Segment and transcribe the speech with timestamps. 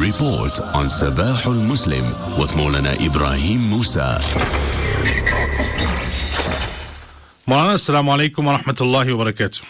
[0.00, 2.08] Report on Sabahul Muslim
[2.40, 4.16] with Maulana Ibrahim Musa.
[7.46, 9.60] Maulana, assalamu alaikum wa rahmatullahi wa barakatuh.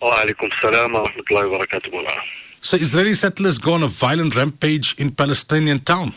[0.00, 1.92] Wa alaikum assalam, wa rahmatullahi wa barakatuh.
[2.62, 6.14] So Israeli settlers go on a violent rampage in Palestinian town.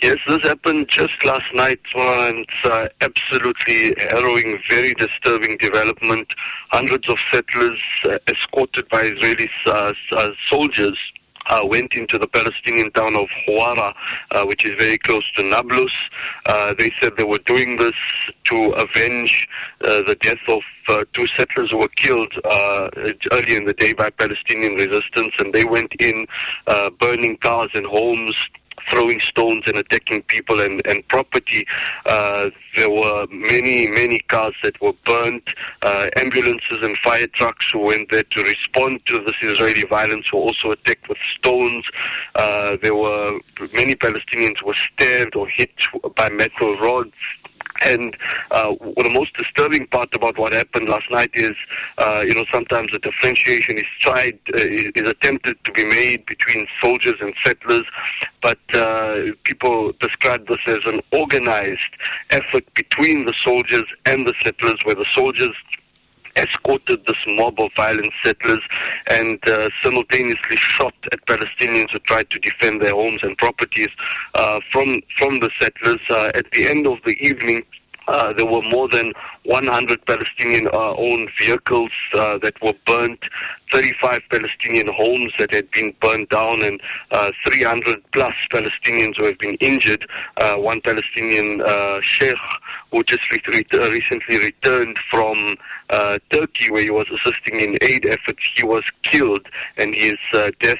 [0.00, 6.28] Yes, this happened just last night, and it's uh, absolutely harrowing, very disturbing development.
[6.70, 10.96] Hundreds of settlers uh, escorted by Israeli uh, uh soldiers
[11.50, 13.92] uh, went into the Palestinian town of Hawara,
[14.30, 15.92] uh, which is very close to Nablus.
[16.46, 17.94] Uh, they said they were doing this
[18.44, 19.46] to avenge
[19.82, 22.88] uh, the death of uh, two settlers who were killed uh,
[23.32, 26.26] earlier in the day by Palestinian resistance, and they went in
[27.00, 28.34] burning cars and homes,
[28.90, 31.66] throwing stones and attacking people and, and property.
[32.06, 35.48] Uh, there were many, many cars that were burnt.
[35.82, 40.40] Uh, ambulances and fire trucks who went there to respond to this Israeli violence were
[40.40, 41.84] also attacked with stones.
[42.34, 43.38] Uh, there were
[43.72, 45.70] many Palestinians were stabbed or hit
[46.16, 47.12] by metal rods.
[47.80, 48.16] And
[48.50, 51.56] uh, the most disturbing part about what happened last night is,
[51.98, 56.26] uh, you know, sometimes a differentiation is tried, uh, is, is attempted to be made
[56.26, 57.86] between soldiers and settlers,
[58.42, 61.80] but uh, people describe this as an organized
[62.30, 65.54] effort between the soldiers and the settlers, where the soldiers
[66.36, 68.62] escorted this mob of violent settlers
[69.08, 73.88] and uh, simultaneously shot at Palestinians who tried to defend their homes and properties
[74.34, 76.00] uh, from from the settlers.
[76.08, 77.62] Uh, at the end of the evening,
[78.10, 79.12] uh, there were more than
[79.44, 83.20] 100 Palestinian uh, owned vehicles uh, that were burnt,
[83.72, 86.80] 35 Palestinian homes that had been burned down, and
[87.12, 90.08] uh, 300 plus Palestinians who have been injured.
[90.38, 91.62] Uh, one Palestinian
[92.02, 92.34] sheikh
[92.90, 95.56] who just re- re- recently returned from
[96.30, 100.18] Turkey, where he was assisting in aid efforts, he was killed, and his
[100.60, 100.78] death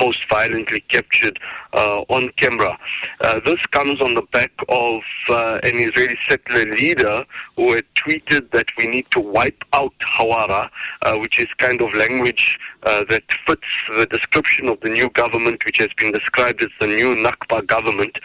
[0.00, 1.38] most violently captured
[1.72, 2.78] uh, on camera.
[3.20, 7.24] Uh, this comes on the back of uh, an Israeli settler leader
[7.56, 10.70] who had tweeted that we need to wipe out Hawara,
[11.20, 13.62] which is kind of language that fits
[13.96, 18.18] the description of the new government, which has been described as the new Nakba government.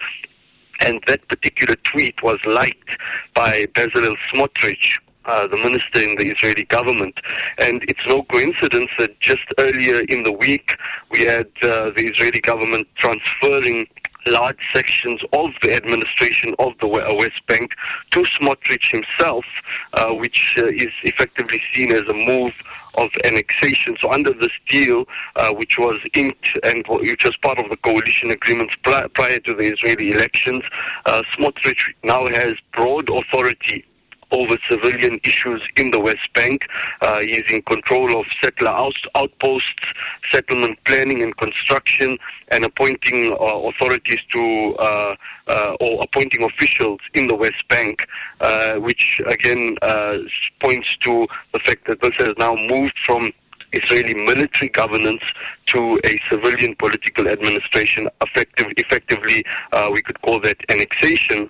[0.81, 2.89] And that particular tweet was liked
[3.35, 7.19] by Bezalel Smotrich, uh, the minister in the Israeli government.
[7.57, 10.75] And it's no coincidence that just earlier in the week
[11.11, 13.87] we had uh, the Israeli government transferring
[14.25, 17.71] large sections of the administration of the uh, West Bank
[18.11, 19.45] to Smotrich himself,
[19.93, 22.53] uh, which uh, is effectively seen as a move
[22.95, 23.95] of annexation.
[24.01, 25.05] So under this deal,
[25.35, 29.53] uh, which was inked and which was part of the coalition agreements pri- prior to
[29.53, 30.63] the Israeli elections,
[31.05, 33.85] uh, Smotrich now has broad authority
[34.31, 36.67] over civilian issues in the West Bank.
[37.01, 37.19] Uh,
[37.67, 39.85] control of settler out- outposts,
[40.31, 42.17] settlement planning and construction,
[42.49, 45.15] and appointing uh, authorities to uh,
[45.47, 48.05] uh, or appointing officials in the West Bank,
[48.41, 50.17] uh, which again uh,
[50.61, 53.31] points to the fact that this has now moved from
[53.71, 55.21] Israeli military governance
[55.67, 58.09] to a civilian political administration.
[58.21, 61.49] Effective, effectively, uh, we could call that annexation.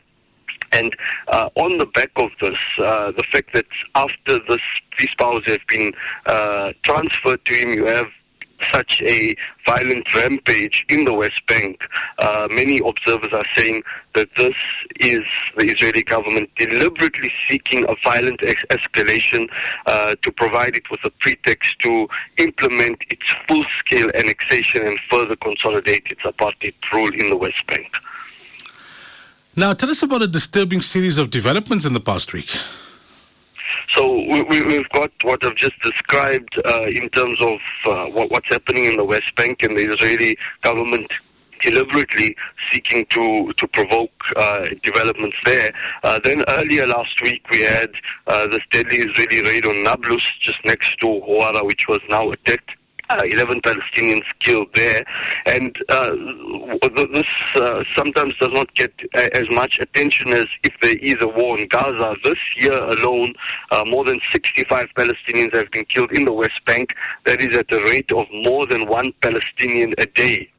[0.71, 0.95] And
[1.27, 3.65] uh, on the back of this, uh, the fact that
[3.95, 4.61] after this,
[4.97, 5.93] these powers have been
[6.25, 8.07] uh, transferred to him, you have
[8.73, 9.35] such a
[9.65, 11.81] violent rampage in the West Bank.
[12.17, 13.83] Uh, many observers are saying
[14.15, 14.55] that this
[14.99, 15.21] is
[15.57, 19.47] the Israeli government deliberately seeking a violent ex- escalation
[19.85, 22.07] uh, to provide it with a pretext to
[22.37, 27.87] implement its full-scale annexation and further consolidate its apartheid rule in the West Bank.
[29.59, 32.47] Now, tell us about a disturbing series of developments in the past week.
[33.93, 38.47] So we, we've got what I've just described uh, in terms of uh, what, what's
[38.47, 41.11] happening in the West Bank and the Israeli government
[41.61, 42.37] deliberately
[42.71, 45.73] seeking to to provoke uh, developments there.
[46.03, 47.91] Uh, then earlier last week we had
[48.27, 52.71] uh, this deadly Israeli raid on Nablus, just next to Hawara, which was now attacked.
[53.11, 55.03] Uh, 11 Palestinians killed there.
[55.47, 56.11] And uh,
[57.11, 57.25] this
[57.55, 61.67] uh, sometimes does not get as much attention as if there is a war in
[61.69, 62.15] Gaza.
[62.23, 63.33] This year alone,
[63.71, 66.93] uh, more than 65 Palestinians have been killed in the West Bank.
[67.25, 70.51] That is at a rate of more than one Palestinian a day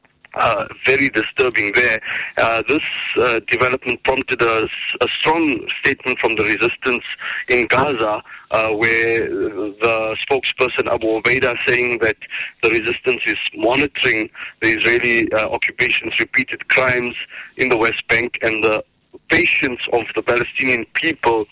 [0.85, 2.01] very disturbing there.
[2.37, 2.81] Uh, this
[3.17, 4.67] uh, development prompted a,
[5.01, 7.03] a strong statement from the resistance
[7.49, 12.17] in Gaza, uh, where the spokesperson Abu Ubaidah saying that
[12.63, 14.29] the resistance is monitoring
[14.61, 17.15] the Israeli uh, occupation's repeated crimes
[17.57, 18.83] in the West Bank and the
[19.29, 21.45] patience of the Palestinian people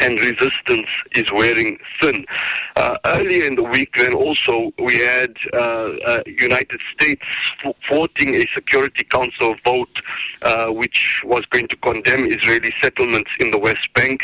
[0.00, 2.24] and resistance is wearing thin.
[2.76, 7.22] Uh, earlier in the week, then also we had uh, uh, United States
[7.88, 10.00] voting a Security Council vote,
[10.42, 14.22] uh, which was going to condemn Israeli settlements in the West Bank.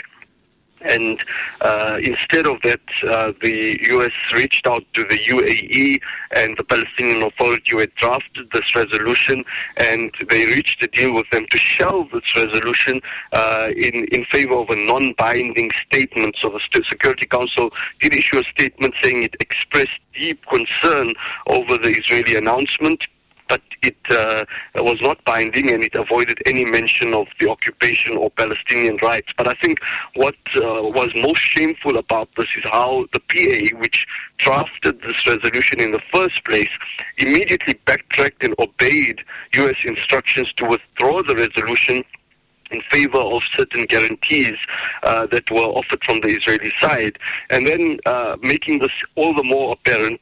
[0.82, 1.23] And
[1.61, 4.12] uh, instead of that, uh, the U.S.
[4.35, 6.00] reached out to the UAE
[6.32, 9.44] and the Palestinian Authority who had drafted this resolution,
[9.77, 13.00] and they reached a deal with them to shelve this resolution
[13.32, 16.37] uh, in, in favor of a non-binding statement.
[16.41, 21.15] So the Security Council did issue a statement saying it expressed deep concern
[21.47, 23.03] over the Israeli announcement
[23.50, 24.44] but it uh,
[24.76, 29.29] was not binding and it avoided any mention of the occupation or Palestinian rights.
[29.37, 29.81] But I think
[30.14, 34.06] what uh, was most shameful about this is how the PA, which
[34.38, 36.70] drafted this resolution in the first place,
[37.19, 39.20] immediately backtracked and obeyed
[39.55, 39.76] U.S.
[39.85, 42.05] instructions to withdraw the resolution
[42.70, 44.56] in favor of certain guarantees
[45.02, 47.19] uh, that were offered from the Israeli side,
[47.50, 50.20] and then uh, making this all the more apparent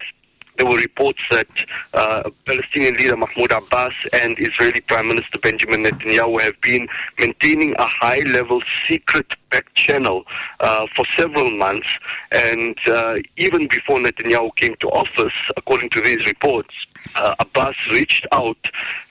[0.59, 1.47] there were reports that
[1.95, 6.89] uh, Palestinian leader Mahmoud Abbas and Israeli Prime Minister Benjamin Netanyahu have been
[7.19, 10.25] maintaining a high-level secret back channel
[10.61, 11.87] uh, for several months.
[12.33, 16.75] And uh, even before Netanyahu came to office, according to these reports,
[17.15, 18.59] uh, Abbas reached out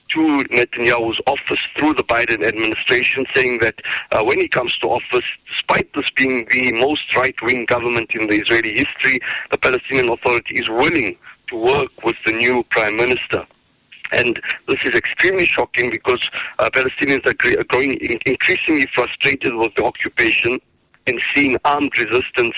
[0.09, 0.19] to
[0.51, 3.75] Netanyahu's office through the Biden administration, saying that
[4.11, 8.35] uh, when he comes to office, despite this being the most right-wing government in the
[8.41, 9.19] Israeli history,
[9.51, 11.17] the Palestinian Authority is willing
[11.49, 13.45] to work with the new prime minister.
[14.11, 16.21] And this is extremely shocking because
[16.59, 20.59] uh, Palestinians are, growing in- increasingly frustrated with the occupation
[21.07, 22.53] and seeing armed resistance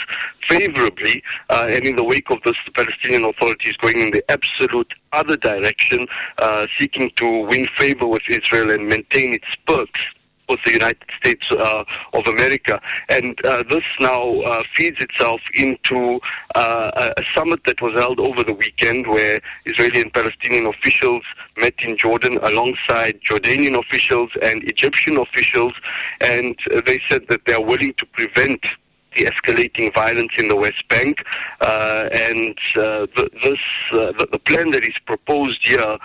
[0.47, 1.23] favorably.
[1.49, 4.91] Uh, and in the wake of this, the Palestinian Authority is going in the absolute
[5.13, 6.07] other direction,
[6.39, 10.01] uh, seeking to win favor with Israel and maintain its perks
[10.49, 12.81] with the United States uh, of America.
[13.07, 16.19] And uh, this now uh, feeds itself into
[16.55, 21.23] uh, a summit that was held over the weekend where Israeli and Palestinian officials
[21.57, 25.73] met in Jordan alongside Jordanian officials and Egyptian officials.
[26.21, 28.65] And they said that they are willing to prevent
[29.15, 31.23] the escalating violence in the West Bank,
[31.61, 33.59] uh, and uh, the, this
[33.91, 35.97] uh, the, the, plan that is proposed here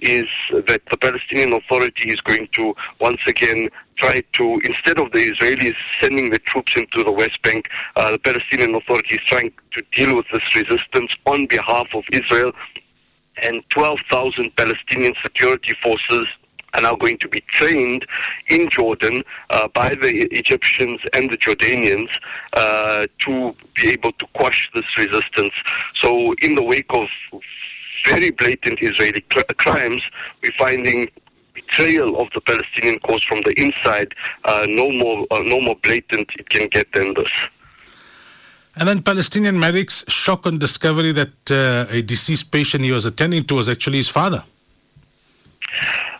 [0.00, 5.18] is that the Palestinian Authority is going to once again try to instead of the
[5.18, 7.66] Israelis sending the troops into the West Bank,
[7.96, 12.52] uh, the Palestinian Authority is trying to deal with this resistance on behalf of Israel,
[13.42, 16.26] and 12,000 Palestinian security forces
[16.74, 18.06] are now going to be trained
[18.48, 22.08] in Jordan uh, by the Egyptians and the Jordanians
[22.54, 25.54] uh, to be able to quash this resistance.
[25.94, 27.08] So, in the wake of
[28.06, 30.02] very blatant Israeli cl- crimes,
[30.42, 31.08] we're finding
[31.54, 34.14] betrayal of the Palestinian cause from the inside.
[34.44, 37.30] Uh, no more, uh, no more blatant it can get than this.
[38.74, 43.46] And then Palestinian medics shock on discovery that uh, a deceased patient he was attending
[43.48, 44.42] to was actually his father.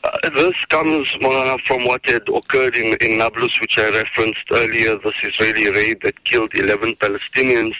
[0.04, 4.98] Uh, this comes, Maulana, from what had occurred in, in Nablus, which I referenced earlier,
[4.98, 7.74] this Israeli raid that killed 11 Palestinians.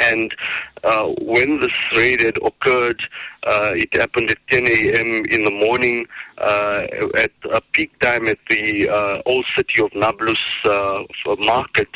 [0.00, 0.34] And
[0.84, 3.00] uh, when this raid had occurred,
[3.44, 5.24] uh, it happened at 10 a.m.
[5.30, 6.06] in the morning
[6.38, 6.86] uh,
[7.16, 11.04] at a peak time at the uh, old city of Nablus uh,
[11.38, 11.88] market.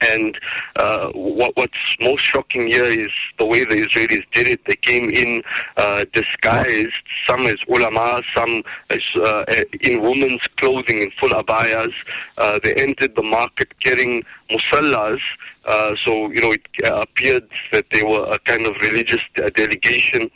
[0.00, 0.38] And
[0.76, 4.60] uh, what, what's most shocking here is the way the Israelis did it.
[4.66, 5.42] They came in
[5.76, 6.94] uh, disguised,
[7.28, 9.44] some as ulama, some as uh,
[9.80, 11.92] in women's clothing, in full abayas.
[12.38, 15.20] Uh, they entered the market carrying musallas.
[15.66, 19.20] Uh, so, you know, it appeared that they were a kind of religious
[19.54, 20.30] delegation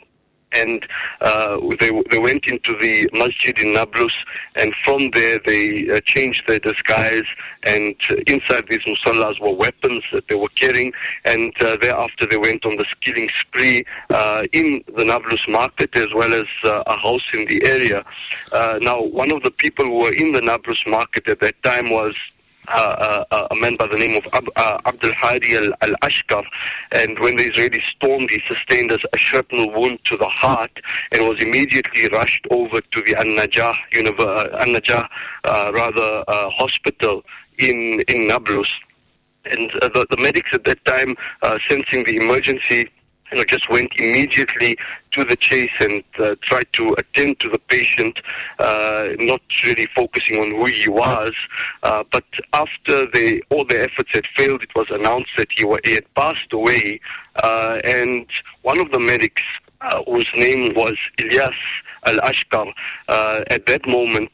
[0.55, 0.85] and
[1.21, 4.13] uh, they they went into the masjid in Nablus,
[4.55, 7.25] and from there they uh, changed their disguise,
[7.63, 7.95] and
[8.27, 10.93] inside these musallas were weapons that they were carrying,
[11.25, 16.07] and uh, thereafter they went on the killing spree uh, in the Nablus market as
[16.15, 18.03] well as uh, a house in the area.
[18.51, 21.89] Uh, now, one of the people who were in the Nablus market at that time
[21.89, 22.34] was uh, uh,
[22.69, 26.43] a man by the name of Ab, uh, Abdul Hadi al-Ashkar,
[26.91, 30.71] and when the Israelis stormed, he sustained a shrapnel wound to the heart
[31.11, 33.21] and was immediately rushed over to the uh,
[34.61, 35.07] An-Najah
[35.43, 37.23] uh, rather uh, hospital
[37.57, 38.69] in in Nablus.
[39.45, 41.15] And the, the medics at that time,
[41.69, 42.89] sensing the emergency
[43.35, 44.77] you know, just went immediately
[45.11, 48.17] to the chase and uh, tried to attend to the patient,
[48.59, 51.33] uh, not really focusing on who he was.
[51.83, 52.23] Uh, but
[52.53, 56.53] after they, all the efforts had failed, it was announced that he, he had passed
[56.53, 57.01] away.
[57.43, 58.25] Uh, and
[58.61, 59.43] one of the medics,
[59.81, 61.51] uh, whose name was Ilyas
[62.05, 62.71] Al Ashkar,
[63.09, 64.33] uh, at that moment,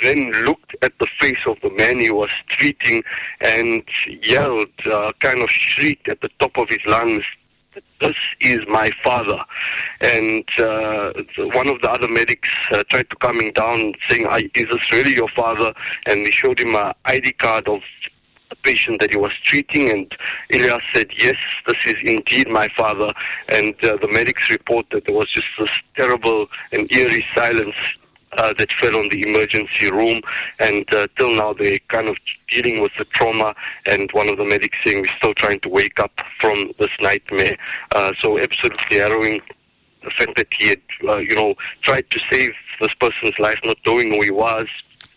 [0.00, 3.02] then looked at the face of the man he was treating
[3.42, 3.82] and
[4.22, 4.68] yelled,
[5.20, 7.24] kind of shrieked at the top of his lungs,
[8.00, 9.38] this is my father.
[10.00, 14.64] And uh, one of the other medics uh, tried to calm him down, saying, is
[14.64, 15.72] this really your father?
[16.06, 17.80] And we showed him an ID card of
[18.50, 20.14] the patient that he was treating, and
[20.50, 23.12] Ilyas said, yes, this is indeed my father.
[23.48, 27.74] And uh, the medics report that there was just this terrible and eerie silence
[28.36, 30.20] uh, that fell on the emergency room,
[30.58, 32.16] and uh, till now they're kind of
[32.48, 33.54] dealing with the trauma.
[33.86, 37.56] And one of the medics saying we're still trying to wake up from this nightmare.
[37.94, 39.40] Uh, so absolutely harrowing.
[40.02, 42.50] The fact that he had, uh, you know, tried to save
[42.80, 44.66] this person's life, not knowing who he was,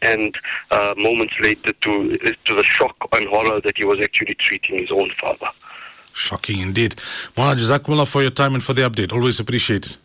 [0.01, 0.38] and
[0.71, 4.91] uh, moments later to to the shock and horror that he was actually treating his
[4.91, 5.50] own father.
[6.13, 6.95] Shocking indeed.
[7.36, 9.12] Mullah, Jazakumullah for your time and for the update.
[9.12, 9.97] Always appreciated.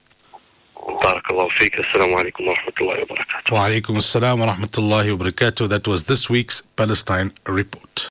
[1.04, 5.68] بارك الله فيك السلام عليكم ورحمة الله وبركاته وعليكم السلام ورحمة الله وبركاته.
[5.68, 8.00] That was this week's Palestine Report.